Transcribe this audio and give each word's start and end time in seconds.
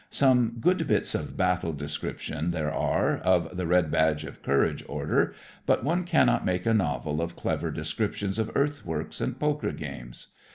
Some 0.09 0.57
good 0.59 0.87
bits 0.87 1.13
of 1.13 1.37
battle 1.37 1.73
descriptions 1.73 2.53
there 2.53 2.73
are, 2.73 3.17
of 3.17 3.55
the 3.55 3.67
"Red 3.67 3.91
Badge 3.91 4.23
of 4.23 4.41
Courage" 4.41 4.83
order, 4.89 5.35
but 5.67 5.83
one 5.83 6.05
cannot 6.05 6.43
make 6.43 6.65
a 6.65 6.73
novel 6.73 7.21
of 7.21 7.35
clever 7.35 7.69
descriptions 7.69 8.39
of 8.39 8.49
earthworks 8.55 9.21
and 9.21 9.37
poker 9.39 9.71
games. 9.71 10.29